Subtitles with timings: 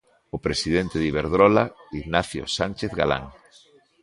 [0.35, 1.63] O presidente de Iberdrola,
[2.01, 3.23] Ignacio Sánchez Galán.